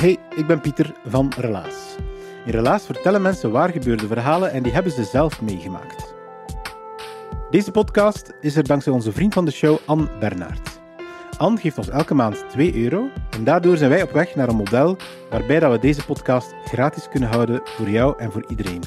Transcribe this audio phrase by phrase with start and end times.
[0.00, 1.96] Hey, ik ben Pieter van Relaas.
[2.44, 6.14] In Relaas vertellen mensen waar gebeurde verhalen en die hebben ze zelf meegemaakt.
[7.50, 10.80] Deze podcast is er dankzij onze vriend van de show, Anne Bernaert.
[11.36, 14.56] Anne geeft ons elke maand 2 euro en daardoor zijn wij op weg naar een
[14.56, 14.96] model
[15.30, 18.82] waarbij dat we deze podcast gratis kunnen houden voor jou en voor iedereen.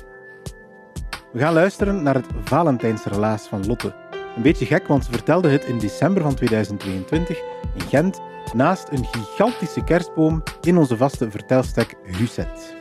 [1.31, 4.12] We gaan luisteren naar het Valentijnsrelaas van Lotte.
[4.35, 7.37] Een beetje gek, want ze vertelde het in december van 2022
[7.75, 8.19] in Gent
[8.53, 12.75] naast een gigantische kerstboom in onze vaste vertelstek Huset.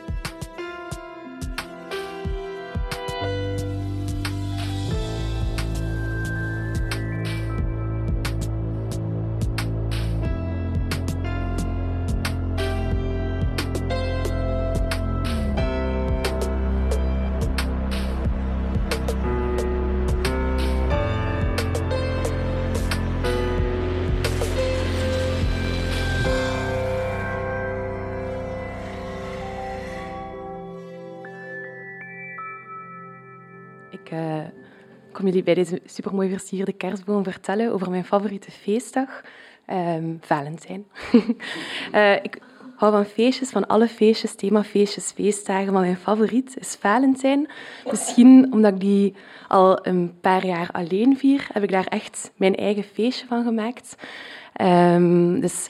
[34.03, 34.37] Ik uh,
[35.11, 39.21] kom jullie bij deze supermooi versierde kerstboom vertellen over mijn favoriete feestdag,
[39.67, 40.85] um, Valentijn.
[41.93, 42.37] uh, ik
[42.75, 47.49] hou van feestjes, van alle feestjes, themafeestjes, feestdagen, maar mijn favoriet is Valentijn.
[47.89, 49.13] Misschien omdat ik die
[49.47, 53.95] al een paar jaar alleen vier, heb ik daar echt mijn eigen feestje van gemaakt.
[54.61, 55.69] Um, dus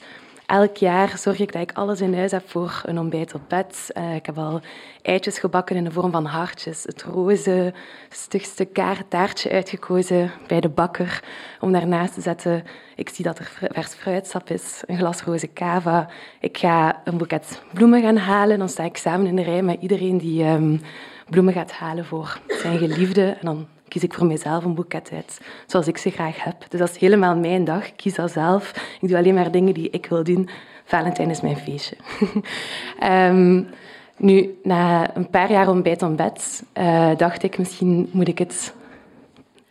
[0.54, 3.90] Elk jaar zorg ik dat ik alles in huis heb voor een ontbijt op bed.
[3.98, 4.60] Uh, ik heb al
[5.02, 6.82] eitjes gebakken in de vorm van hartjes.
[6.82, 7.72] Het roze,
[8.08, 8.68] stugste
[9.08, 11.22] taartje uitgekozen bij de bakker
[11.60, 12.64] om daarnaast te zetten.
[12.96, 16.08] Ik zie dat er vers fruitsap is, een glas roze cava.
[16.40, 18.58] Ik ga een boeket bloemen gaan halen.
[18.58, 20.80] Dan sta ik samen in de rij met iedereen die um,
[21.30, 23.36] bloemen gaat halen voor zijn geliefde.
[23.40, 26.56] En dan kies ik voor mezelf een boeket uit, zoals ik ze graag heb.
[26.68, 27.86] Dus dat is helemaal mijn dag.
[27.86, 28.70] Ik kies dat zelf.
[29.00, 30.48] Ik doe alleen maar dingen die ik wil doen.
[30.84, 31.96] Valentijn is mijn feestje.
[33.02, 33.66] um,
[34.16, 38.74] nu, na een paar jaar ontbijt om bed, uh, dacht ik, misschien moet ik het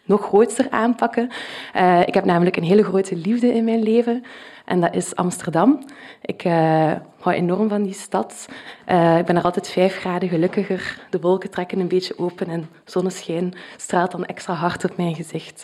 [0.03, 1.29] nog groter aanpakken.
[1.75, 4.23] Uh, ik heb namelijk een hele grote liefde in mijn leven.
[4.65, 5.83] En dat is Amsterdam.
[6.21, 8.45] Ik uh, hou enorm van die stad.
[8.89, 11.07] Uh, ik ben er altijd vijf graden gelukkiger.
[11.09, 15.63] De wolken trekken een beetje open en zonneschijn straalt dan extra hard op mijn gezicht.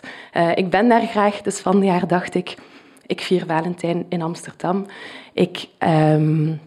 [0.54, 2.54] Ik ben daar graag, dus van jaar dacht ik,
[3.06, 4.86] ik vier Valentijn in Amsterdam.
[5.32, 6.60] Ik um,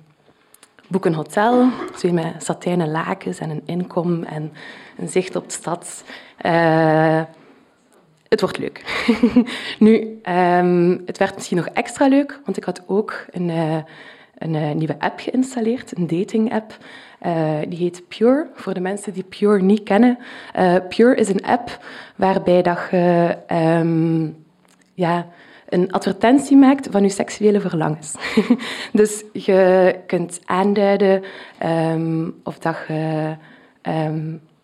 [0.88, 4.54] boek een hotel, zo met satijnen lakens en een inkom en
[4.98, 6.04] een zicht op de stad
[8.34, 9.06] het wordt leuk.
[9.88, 13.78] nu, um, het werd misschien nog extra leuk, want ik had ook een, uh,
[14.38, 16.78] een uh, nieuwe app geïnstalleerd, een dating-app.
[17.26, 20.18] Uh, die heet Pure, voor de mensen die Pure niet kennen.
[20.90, 21.86] Pure is een app
[22.16, 24.36] waarbij dat je um,
[24.94, 25.28] ja,
[25.70, 28.16] een advertentie maakt van je seksuele verlangens.
[28.92, 31.24] dus je kunt aanduiden
[31.66, 33.36] um, of dat je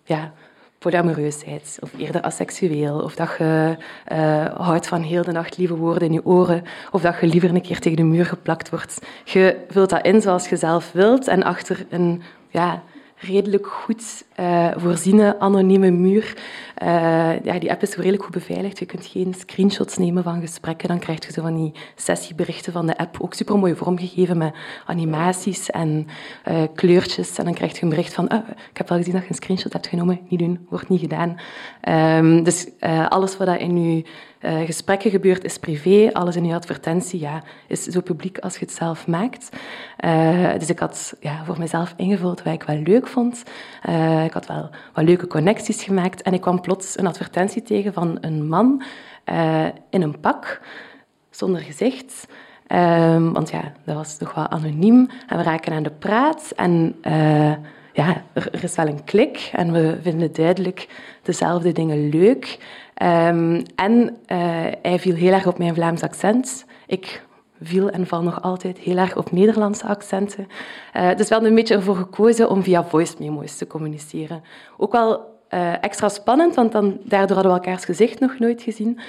[0.03, 0.33] ja,
[0.79, 3.77] polyamoreusheid, of eerder asexueel, of dat je
[4.11, 7.49] uh, houdt van heel de nacht lieve woorden in je oren, of dat je liever
[7.49, 8.99] een keer tegen de muur geplakt wordt.
[9.23, 12.83] Je vult dat in zoals je zelf wilt en achter een ja,
[13.15, 16.33] redelijk goed uh, voorziene anonieme muur.
[16.83, 18.79] Uh, ja, die app is redelijk goed beveiligd.
[18.79, 20.87] Je kunt geen screenshots nemen van gesprekken.
[20.87, 23.17] Dan krijg je zo van die sessieberichten van de app.
[23.21, 24.53] Ook super mooi vormgegeven met
[24.85, 26.07] animaties en
[26.47, 27.37] uh, kleurtjes.
[27.37, 29.35] En dan krijg je een bericht van, oh, ik heb wel gezien dat je een
[29.35, 30.19] screenshot hebt genomen.
[30.29, 31.39] Niet doen, wordt niet gedaan.
[32.17, 32.67] Um, dus
[33.09, 34.03] alles wat in je
[34.65, 38.73] gesprekken gebeurt is privé, alles in je advertentie ja, is zo publiek als je het
[38.73, 39.49] zelf maakt.
[40.57, 43.43] Dus ik had ja, voor mezelf ingevuld wat ik wel leuk vond.
[44.29, 48.17] Ik had wel wat leuke connecties gemaakt en ik kwam plots een advertentie tegen van
[48.21, 48.83] een man
[49.89, 50.61] in een pak,
[51.29, 52.27] zonder gezicht.
[52.71, 55.09] Um, want ja, dat was toch wel anoniem.
[55.27, 56.95] En we raken aan de praat en
[57.93, 60.87] ja, er, is wel een klik en we vinden duidelijk
[61.23, 62.57] dezelfde dingen leuk.
[63.01, 64.37] Um, en uh,
[64.81, 66.65] hij viel heel erg op mijn Vlaams accent.
[66.87, 67.21] Ik
[67.61, 70.47] viel en val nog altijd heel erg op Nederlandse accenten.
[70.95, 74.43] Uh, dus we hadden een beetje ervoor gekozen om via voice memo's te communiceren.
[74.77, 78.99] Ook wel uh, extra spannend, want dan, daardoor hadden we elkaars gezicht nog nooit gezien.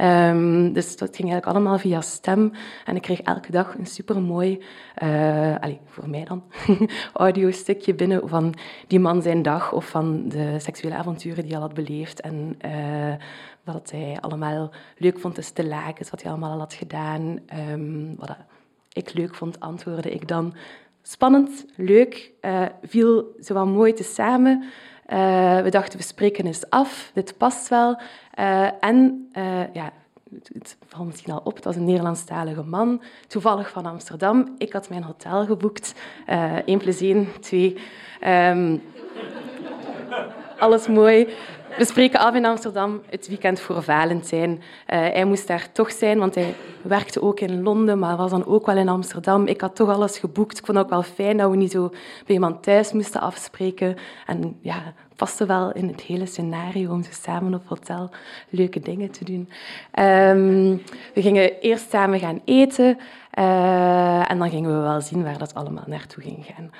[0.00, 2.52] Um, dus dat ging eigenlijk allemaal via stem.
[2.84, 4.62] En ik kreeg elke dag een supermooi,
[5.02, 6.42] uh, allez, voor mij dan,
[7.12, 8.54] audiostukje binnen van
[8.86, 12.20] die man zijn dag of van de seksuele avonturen die hij had beleefd.
[12.20, 13.14] En uh,
[13.64, 17.38] wat hij allemaal leuk vond te stelaken, wat hij allemaal al had gedaan.
[17.70, 18.36] Um, wat
[18.92, 20.54] ik leuk vond, antwoordde ik dan.
[21.02, 22.32] Spannend, leuk,
[22.82, 24.64] viel zo wat mooi te samen.
[25.12, 28.00] Uh, we dachten, we spreken eens af, dit past wel.
[28.38, 29.30] Uh, en
[29.72, 29.92] ja,
[30.52, 34.54] het valt misschien al op, het was een Nederlandstalige man, toevallig van Amsterdam.
[34.58, 35.94] Ik had mijn hotel geboekt,
[36.64, 37.76] 1 plus 1, 2.
[38.26, 38.82] Um,
[40.58, 41.28] alles mooi.
[41.78, 44.50] We spreken af in Amsterdam het weekend voor Valentijn.
[44.50, 48.46] Uh, hij moest daar toch zijn, want hij werkte ook in Londen, maar was dan
[48.46, 49.46] ook wel in Amsterdam.
[49.46, 50.58] Ik had toch alles geboekt.
[50.58, 51.88] Ik vond het ook wel fijn dat we niet zo
[52.26, 53.96] bij iemand thuis moesten afspreken.
[54.26, 58.10] En ja, paste wel in het hele scenario om zo samen op hotel
[58.48, 59.48] leuke dingen te doen.
[60.04, 60.82] Um,
[61.14, 62.98] we gingen eerst samen gaan eten.
[63.38, 66.70] Uh, en dan gingen we wel zien waar dat allemaal naartoe ging gaan.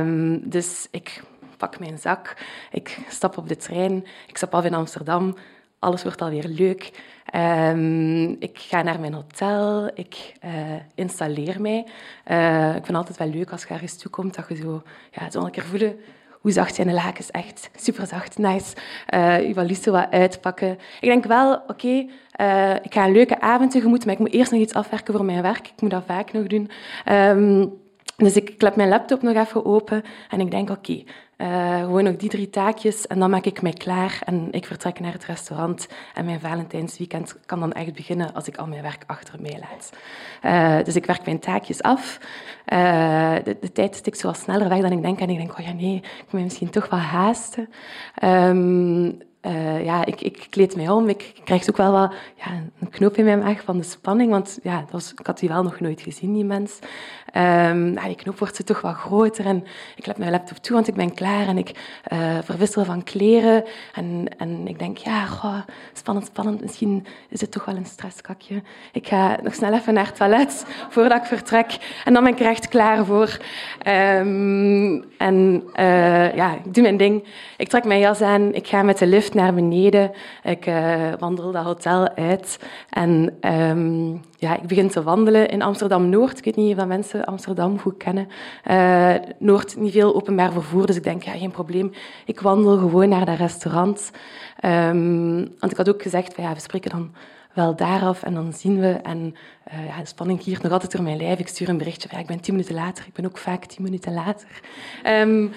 [0.00, 1.22] Um, dus ik
[1.56, 2.36] pak mijn zak,
[2.70, 5.36] ik stap op de trein, ik stap af in Amsterdam.
[5.78, 6.90] Alles wordt alweer leuk.
[7.34, 10.50] Um, ik ga naar mijn hotel, ik uh,
[10.94, 11.86] installeer mij.
[12.30, 15.30] Uh, ik vind het altijd wel leuk als je ergens toekomt, dat je zo, ja,
[15.30, 15.96] zo een keer voelen
[16.40, 18.76] hoe zacht zijn de lakens, echt super zacht, nice.
[19.14, 20.78] Uh, je valies wat uitpakken.
[21.00, 22.06] Ik denk wel, oké,
[22.82, 25.42] ik ga een leuke avond tegemoet, maar ik moet eerst nog iets afwerken voor mijn
[25.42, 25.66] werk.
[25.66, 26.70] Ik moet dat vaak nog doen.
[27.08, 27.84] Um,
[28.16, 31.02] dus ik klep mijn laptop nog even open en ik denk, oké,
[31.38, 35.00] uh, gewoon nog die drie taakjes en dan maak ik mij klaar en ik vertrek
[35.00, 35.88] naar het restaurant.
[36.14, 39.90] En mijn Valentijnsweekend kan dan echt beginnen als ik al mijn werk achter mij laat.
[40.42, 42.18] Uh, dus ik werk mijn taakjes af.
[42.64, 45.20] De, de, tijd stikt zo sneller weg dan ik denk.
[45.20, 47.68] En ik denk, oh ja, nee, ik moet misschien toch wel haasten.
[48.24, 51.08] Um, uh, ja, ik, ik kleed mij om.
[51.08, 52.50] Ik krijg ook wel wat ja,
[52.80, 55.48] een knoop in mijn maag van de spanning, want ja, dat was, ik had die
[55.48, 56.78] wel nog nooit gezien, die mens.
[57.36, 59.64] Um, nou, die knoop wordt ze toch wat groter en
[59.96, 63.64] ik leg mijn laptop toe, want ik ben klaar en ik uh, verwissel van kleren.
[63.94, 65.26] En, en ik denk, ja,
[65.92, 68.62] spannend, spannend, misschien is het toch wel een stresskakje.
[68.92, 72.40] Ik ga nog snel even naar het toilet voordat ik vertrek en dan ben ik
[72.40, 73.38] er echt klaar voor.
[73.86, 77.24] Um, en uh, ja, ik doe mijn ding.
[77.56, 80.10] Ik trek mijn jas aan, ik ga met de lift naar beneden.
[80.42, 82.58] Ik uh, wandel dat hotel uit.
[82.90, 86.38] En um, ja, ik begin te wandelen in Amsterdam-Noord.
[86.38, 88.28] Ik weet niet of mensen Amsterdam goed kennen.
[88.70, 91.92] Uh, Noord, niet veel openbaar vervoer, dus ik denk, ja, geen probleem.
[92.24, 94.10] Ik wandel gewoon naar dat restaurant.
[94.64, 97.10] Um, want ik had ook gezegd, ja, we spreken dan
[97.56, 98.92] wel daaraf en dan zien we.
[98.92, 99.34] En
[99.72, 101.38] uh, ja, de spanning hier nog altijd door mijn lijf.
[101.38, 103.04] Ik stuur een berichtje ja, ik ben tien minuten later.
[103.06, 104.48] Ik ben ook vaak tien minuten later.
[105.06, 105.52] Um,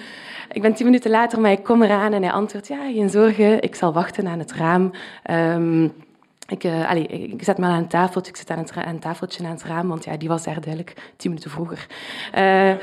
[0.52, 3.62] ik ben tien minuten later, maar ik kom eraan en hij antwoordt, ja, geen zorgen,
[3.62, 4.90] ik zal wachten aan het raam.
[5.30, 5.92] Um,
[6.46, 9.62] ik, allez, ik zet me aan tafeltje, ik zit aan, het, aan tafeltje aan het
[9.62, 11.86] raam, want ja, die was er duidelijk tien minuten vroeger.
[12.38, 12.74] Uh,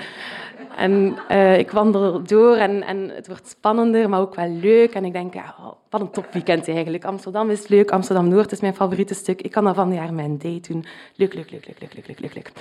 [0.76, 4.94] en eh, ik wandel door en, en, het wordt spannender, maar ook wel leuk.
[4.94, 7.06] En ik denk, ja, oh, wat een topweekend eigenlijk.
[7.06, 9.42] Amsterdam is leuk, Amsterdam-Noord is mijn favoriete stuk.
[9.42, 10.86] Ik kan daar van jaar mijn date doen.
[11.16, 12.52] Leuk, leuk, leuk, leuk, leuk, leuk, leuk, leuk.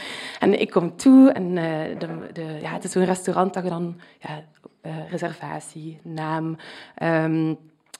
[0.40, 3.70] En ik kom toe en eh, de, de, ja, het is zo'n restaurant dat je
[3.70, 4.00] dan...
[4.20, 4.44] Ja,
[4.80, 6.56] eh, reservatie, naam...
[6.94, 7.50] Ehm,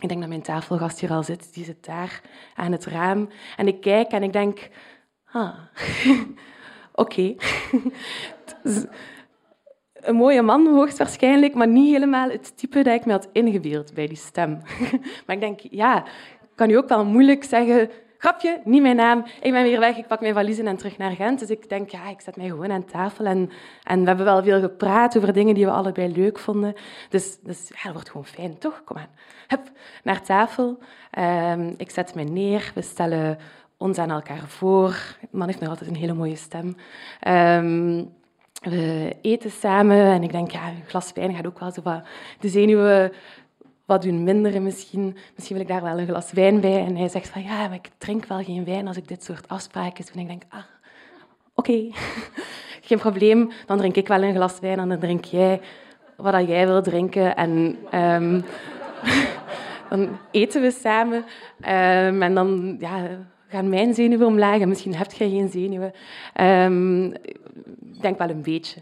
[0.00, 1.54] ik denk dat mijn tafelgast hier al zit.
[1.54, 2.20] Die zit daar
[2.54, 3.28] aan het raam.
[3.56, 4.68] En ik kijk en ik denk...
[5.32, 5.54] Ah,
[6.92, 7.34] oké.
[10.06, 14.06] een mooie man, hoogstwaarschijnlijk, maar niet helemaal het type dat ik me had ingebeeld bij
[14.06, 14.60] die stem.
[15.26, 16.04] maar ik denk, ja,
[16.54, 17.90] kan je ook wel moeilijk zeggen...
[18.18, 19.24] Grapje, niet mijn naam.
[19.40, 21.38] Ik ben weer weg, ik pak mijn valiezen en terug naar Gent.
[21.38, 23.24] Dus ik denk, ja, ik zet mij gewoon aan tafel.
[23.24, 23.50] En,
[23.82, 26.74] en we hebben wel veel gepraat over dingen die we allebei leuk vonden.
[27.08, 28.82] Dus, dus ja, dat wordt gewoon fijn, toch?
[28.84, 29.08] Kom aan.
[29.46, 29.70] Hup,
[30.02, 30.78] naar tafel.
[31.18, 32.72] Um, ik zet me neer.
[32.74, 33.38] We stellen
[33.76, 35.16] ons aan elkaar voor.
[35.20, 36.76] De man heeft nog altijd een hele mooie stem.
[37.28, 38.14] Um,
[38.62, 42.02] we eten samen en ik denk, ja, een glas wijn gaat ook wel zo wat
[42.40, 43.12] de zenuwen
[43.86, 45.16] wat doen minderen misschien.
[45.34, 46.84] Misschien wil ik daar wel een glas wijn bij.
[46.84, 49.48] En hij zegt van, ja, maar ik drink wel geen wijn als ik dit soort
[49.48, 50.14] afspraken doe.
[50.14, 50.62] En ik denk, ah,
[51.54, 51.88] oké,
[52.88, 53.50] geen probleem.
[53.66, 55.60] Dan drink ik wel een glas wijn en dan drink jij
[56.16, 57.36] wat jij wil drinken.
[57.36, 58.44] En um,
[59.90, 61.24] dan eten we samen.
[61.60, 63.08] Um, en dan ja,
[63.48, 64.60] gaan mijn zenuwen omlaag.
[64.60, 65.92] En misschien heb jij geen zenuwen.
[66.40, 67.12] Um,
[67.92, 68.80] ik denk wel een beetje.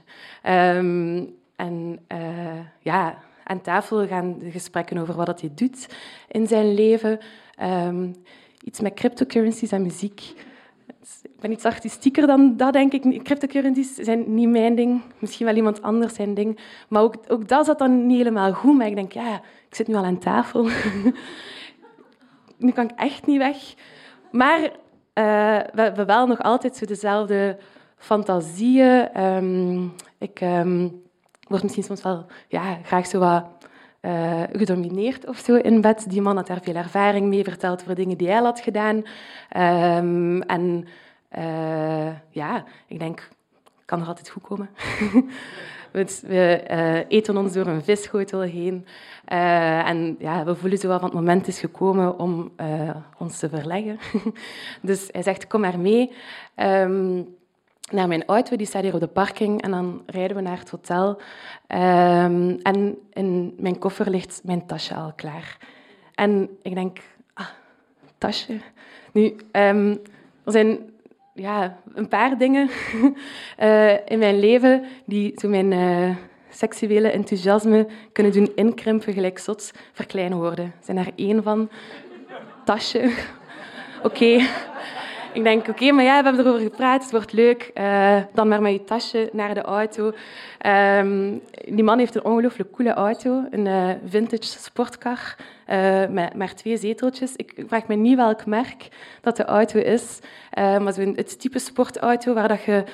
[1.56, 5.86] en uh, ja aan tafel gaan de gesprekken over wat hij doet
[6.28, 7.18] in zijn leven.
[7.62, 8.14] Um,
[8.64, 10.34] iets met cryptocurrencies en muziek.
[11.22, 13.24] ik ben iets artistieker dan dat, denk ik.
[13.24, 15.02] Cryptocurrencies zijn niet mijn ding.
[15.18, 16.58] Misschien wel iemand anders zijn ding.
[16.88, 18.76] Maar ook, ook dat zat dan niet helemaal goed.
[18.76, 19.34] Maar ik denk, ja,
[19.68, 20.68] ik zit nu al aan tafel.
[22.58, 23.74] nu kan ik echt niet weg.
[24.34, 24.70] Maar uh,
[25.74, 27.58] we hebben wel nog altijd zo dezelfde
[27.96, 29.22] fantasieën.
[29.22, 31.02] Um, ik um,
[31.48, 33.44] word misschien soms wel ja, graag zo wat
[34.00, 36.10] uh, gedomineerd of zo in bed.
[36.10, 38.96] Die man had daar veel ervaring mee, verteld over dingen die hij had gedaan.
[38.96, 40.86] Um, en
[41.38, 43.28] uh, ja, ik denk,
[43.84, 44.70] kan er altijd goed komen.
[45.92, 48.86] we uh, eten ons door een visschotel heen.
[49.32, 52.52] Uh, en ja, we voelen zo wel van het moment is gekomen om
[53.18, 53.98] ons te verleggen.
[54.82, 56.12] dus hij zegt, kom maar mee.
[56.56, 57.36] Um,
[57.90, 59.62] naar mijn auto, die staat hier op de parking.
[59.62, 61.08] En dan rijden we naar het hotel.
[61.08, 65.58] Um, en in mijn koffer ligt mijn tasje al klaar.
[66.14, 66.98] En ik denk,
[67.34, 67.48] ah,
[68.18, 68.60] tasje.
[69.12, 69.90] Nu, um,
[70.44, 70.78] er zijn
[71.34, 72.70] ja, een paar dingen
[73.60, 76.16] uh, in mijn leven die zo mijn uh,
[76.50, 80.74] seksuele enthousiasme kunnen doen inkrimpen, gelijk zot, verkleinen worden.
[80.80, 81.70] Zijn daar één van?
[82.64, 83.12] Tasje.
[84.02, 84.46] Oké.
[85.34, 87.70] Ik denk, oké, maar ja, we hebben erover gepraat, het wordt leuk.
[87.74, 90.12] Uh, dan maar met je tasje naar de auto.
[90.66, 95.36] Um, die man heeft een ongelooflijk coole auto, een uh, vintage sportcar
[95.68, 97.36] uh, met maar twee zeteltjes.
[97.36, 98.88] Ik vraag me niet welk merk
[99.20, 100.18] dat de auto is,
[100.54, 102.84] maar het type sportauto waar dat je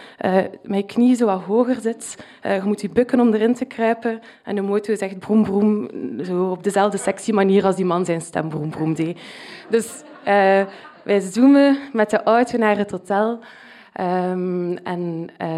[0.63, 2.25] met je knie zo wat hoger zit.
[2.43, 5.89] je moet je bukken om erin te kruipen en de motor zegt broem broem,
[6.25, 9.19] zo op dezelfde sexy manier als die man zijn stem broem broem deed.
[9.69, 10.03] Dus...
[11.03, 13.39] Wij zoomen met de auto naar het hotel.
[14.01, 15.49] Um, en uh,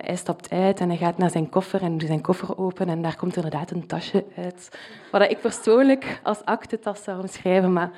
[0.00, 2.88] hij stapt uit en hij gaat naar zijn koffer en doet zijn koffer open.
[2.88, 4.78] En daar komt inderdaad een tasje uit.
[5.10, 7.90] Wat ik persoonlijk als aktetas zou omschrijven, maar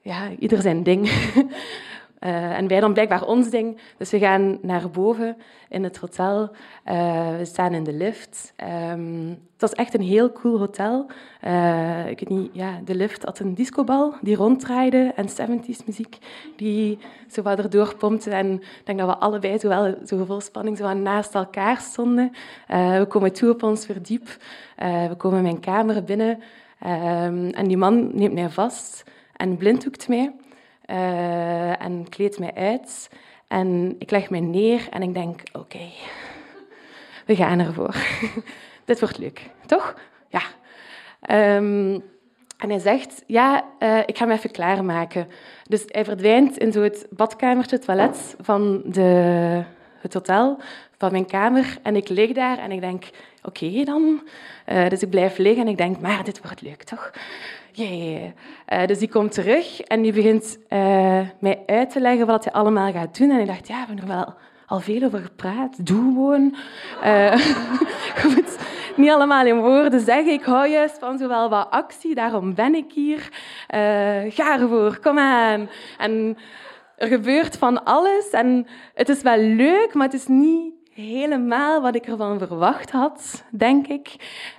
[0.00, 1.10] ja, ieder zijn ding.
[2.20, 3.78] Uh, en wij dan blijkbaar ons ding.
[3.96, 5.36] Dus we gaan naar boven
[5.68, 6.50] in het hotel.
[6.86, 8.54] Uh, we staan in de lift.
[8.90, 11.06] Um, het was echt een heel cool hotel.
[11.44, 16.18] Uh, ik weet niet, ja, de lift had een discobal die ronddraaide en 70s muziek
[16.56, 16.98] die
[17.28, 18.30] zo wat erdoor pompte.
[18.30, 22.32] En ik denk dat we allebei zo wel zo vol spanning zo naast elkaar stonden.
[22.66, 24.28] we komen toe op ons verdiep.
[25.08, 26.38] we komen mijn kamer binnen.
[26.86, 29.04] Um, en die man neemt mij vast
[29.36, 30.32] en blinddoekt mij
[30.90, 33.10] uh, en kleed mij uit.
[33.48, 35.78] En ik leg mij neer en ik denk, oké,
[37.26, 37.94] we gaan ervoor.
[38.84, 39.94] Dit wordt leuk, toch?
[40.28, 40.42] Ja.
[41.56, 42.02] Um,
[42.60, 45.28] en hij zegt, ja, uh, ik ga me even klaarmaken.
[45.68, 49.62] Dus hij verdwijnt in zo het badkamertje, toilet van de,
[50.00, 50.58] het hotel,
[50.98, 51.78] van mijn kamer.
[51.82, 53.04] En ik lig daar en ik denk,
[53.42, 54.20] oké dan.
[54.66, 57.10] Uh, dus ik blijf liggen en ik denk, maar dit wordt leuk, toch?
[57.72, 58.22] Yeah.
[58.68, 62.52] Uh, dus die komt terug en die begint uh, mij uit te leggen wat hij
[62.52, 63.30] allemaal gaat doen.
[63.30, 64.34] En ik dacht, ja, we hebben er wel
[64.66, 65.86] al veel over gepraat.
[65.86, 66.54] Doe gewoon.
[68.96, 70.32] Niet allemaal in woorden zeggen.
[70.32, 73.28] Ik hou juist van zowel wat actie, daarom ben ik hier.
[74.28, 75.70] ga ervoor, kom aan.
[75.98, 76.36] En
[77.00, 81.94] er gebeurt van alles en het is wel leuk, maar het is niet helemaal wat
[81.94, 84.08] ik ervan verwacht had, denk ik.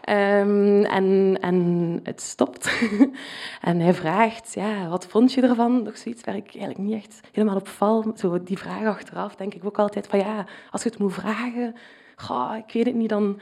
[0.10, 2.71] Um, en, en het stopt.
[3.69, 5.83] en hij vraagt, ja, wat vond je ervan?
[5.83, 8.12] Nog zoiets waar ik eigenlijk niet echt helemaal op val.
[8.15, 11.75] Zo die vraag achteraf denk ik ook altijd van, ja, als je het moet vragen,
[12.15, 13.39] goh, ik weet het niet, dan...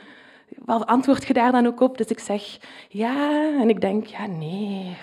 [0.66, 1.98] Wat antwoord je daar dan ook op?
[1.98, 2.58] Dus ik zeg
[2.90, 4.98] ja, en ik denk, ja, nee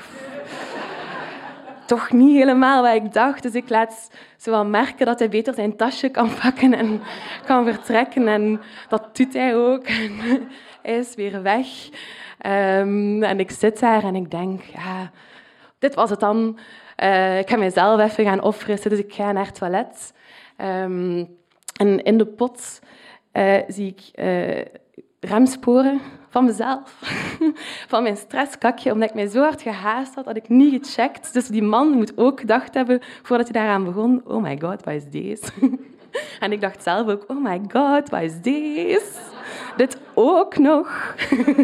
[1.87, 3.43] toch niet helemaal wat ik dacht.
[3.43, 7.01] Dus ik laat zo wel merken dat hij beter zijn tasje kan pakken en
[7.47, 8.29] kan vertrekken.
[8.29, 9.89] En dat doet hij ook.
[10.83, 11.67] hij is weer weg.
[12.47, 15.11] Um, en ik zit daar en ik denk, ja,
[15.79, 16.59] dit was het dan.
[17.03, 20.13] Uh, ik ga mezelf even gaan opfrissen, dus ik ga naar het toilet.
[20.59, 21.29] Um,
[21.77, 22.81] en in de pot
[23.33, 24.65] uh, zie ik uh,
[25.29, 27.01] remsporen van mezelf,
[27.93, 31.33] van mijn stresskakje, omdat ik mij zo hard gehaast had, dat ik niet gecheckt.
[31.33, 34.95] Dus die man moet ook gedacht hebben, voordat hij daaraan begon, oh my god, wat
[34.95, 35.47] is deze?
[36.41, 39.13] En ik dacht zelf ook, oh my god, wat is deze?
[39.77, 41.15] Dit ook nog.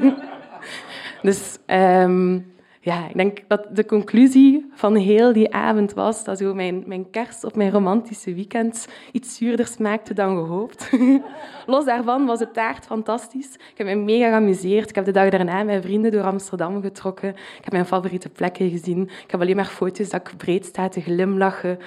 [1.23, 2.52] Dus um,
[2.85, 7.11] ja, ik denk dat de conclusie van heel die avond was dat zo mijn, mijn
[7.11, 10.91] kerst op mijn romantische weekend iets zuurder smaakte dan gehoopt.
[11.67, 13.55] Los daarvan was het taart fantastisch.
[13.55, 14.89] Ik heb me mega geamuseerd.
[14.89, 17.29] Ik heb de dag daarna mijn vrienden door Amsterdam getrokken.
[17.29, 19.03] Ik heb mijn favoriete plekken gezien.
[19.03, 21.79] Ik heb alleen maar foto's dat ik breed sta te glimlachen.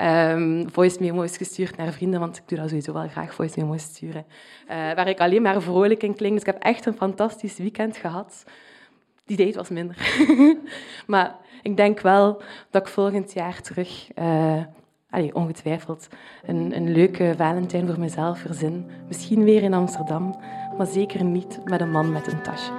[0.00, 3.82] Um, voice memo's gestuurd naar vrienden, want ik doe dat sowieso wel graag, voice memo's
[3.82, 4.24] sturen.
[4.64, 6.32] Uh, waar ik alleen maar vrolijk in klink.
[6.32, 8.44] Dus ik heb echt een fantastisch weekend gehad.
[9.26, 9.96] Die date was minder.
[11.06, 14.08] maar ik denk wel dat ik volgend jaar terug
[15.14, 16.08] allee, ongetwijfeld
[16.42, 18.90] een, een leuke Valentijn voor mezelf verzin.
[19.08, 20.40] Misschien weer in Amsterdam,
[20.76, 22.72] maar zeker niet met een man met een tasje.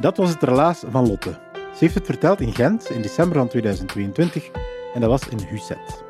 [0.00, 1.47] Dat was het relaas van Lotte.
[1.78, 4.50] Ze heeft het verteld in Gent in december van 2022
[4.94, 6.04] en dat was in Husset.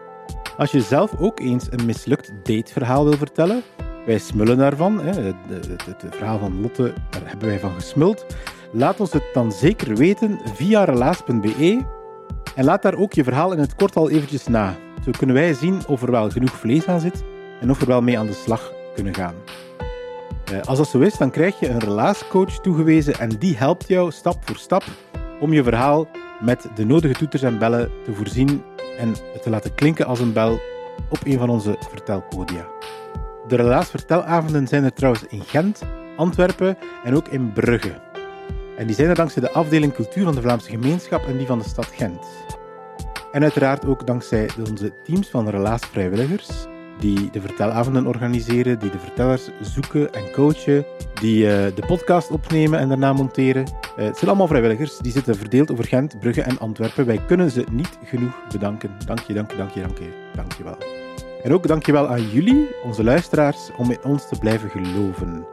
[0.57, 3.63] Als je zelf ook eens een mislukt dateverhaal wil vertellen,
[4.07, 5.01] wij smullen daarvan.
[5.01, 5.37] Het,
[6.11, 8.27] verhaal van Lotte, daar hebben wij van gesmuld.
[8.73, 11.85] Laat ons het dan zeker weten via relaas.be
[12.55, 14.77] en laat daar ook je verhaal in het kort al eventjes na.
[15.05, 17.25] Zo kunnen wij zien of er wel genoeg vlees aan zit
[17.61, 19.35] en of we wel mee aan de slag kunnen gaan.
[20.45, 24.11] Eh, als dat zo is, dan krijg je een relatiecoach toegewezen en die helpt jou
[24.11, 24.85] stap voor stap
[25.41, 26.09] om je verhaal
[26.41, 28.63] met de nodige toeters en bellen te voorzien
[28.99, 30.61] en het te laten klinken als een bel
[31.09, 32.67] op een van onze vertelpodia.
[33.49, 35.83] De relaasvertelavonden zijn er trouwens in Gent,
[36.17, 38.01] Antwerpen en ook in Brugge.
[38.77, 41.59] En die zijn er dankzij de afdeling cultuur van de Vlaamse gemeenschap en die van
[41.59, 42.27] de stad Gent.
[43.33, 46.67] En uiteraard ook dankzij onze teams van relaasvrijwilligers,
[46.99, 50.87] die de vertelavonden organiseren, die de vertellers zoeken en coachen,
[51.21, 53.63] die uh, de podcast opnemen en daarna monteren.
[53.63, 57.07] Uh, het zijn allemaal vrijwilligers, die zitten verdeeld over Gent, Brugge en Antwerpen.
[57.07, 58.91] Wij kunnen ze niet genoeg bedanken.
[59.07, 60.79] Dank je, dank je, dank je, dank je, dank je wel.
[61.43, 65.47] En ook dank je wel aan jullie, onze luisteraars, om in ons te blijven geloven.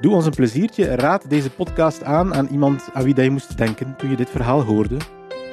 [0.00, 3.96] Doe ons een pleziertje, raad deze podcast aan aan iemand aan wie je moest denken
[3.96, 4.96] toen je dit verhaal hoorde.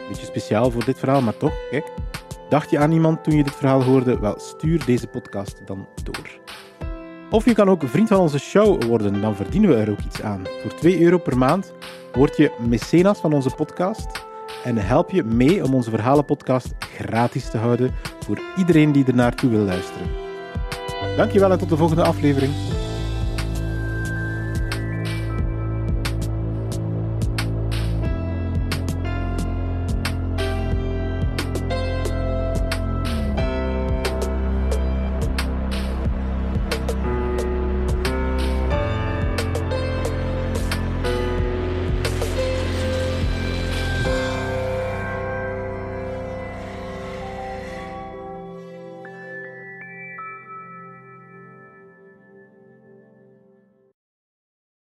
[0.08, 1.86] Beetje speciaal voor dit verhaal, maar toch, kijk.
[2.50, 4.20] Dacht je aan iemand toen je dit verhaal hoorde?
[4.20, 6.40] Wel, stuur deze podcast dan door.
[7.30, 10.22] Of je kan ook vriend van onze show worden, dan verdienen we er ook iets
[10.22, 10.42] aan.
[10.62, 11.74] Voor 2 euro per maand
[12.14, 14.26] word je mecenas van onze podcast
[14.64, 19.50] en help je mee om onze verhalenpodcast gratis te houden voor iedereen die er naartoe
[19.50, 20.08] wil luisteren.
[21.18, 22.54] Dankjewel en tot de volgende aflevering.